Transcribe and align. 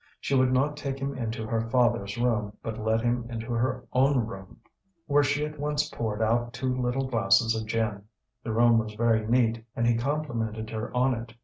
She 0.19 0.33
would 0.33 0.51
not 0.51 0.77
take 0.77 0.97
him 0.97 1.15
into 1.15 1.45
her 1.45 1.69
father's 1.69 2.17
room, 2.17 2.57
but 2.63 2.79
led 2.79 3.01
him 3.01 3.27
into 3.29 3.51
her 3.53 3.85
own 3.93 4.25
room, 4.25 4.57
where 5.05 5.21
she 5.21 5.45
at 5.45 5.59
once 5.59 5.87
poured 5.89 6.23
out 6.23 6.53
two 6.53 6.75
little 6.75 7.05
glasses 7.05 7.53
of 7.55 7.67
gin. 7.67 8.05
The 8.43 8.51
room 8.51 8.79
was 8.79 8.95
very 8.95 9.27
neat 9.27 9.63
and 9.75 9.85
he 9.85 9.93
complimented 9.97 10.71
her 10.71 10.91
on 10.97 11.13
it. 11.13 11.35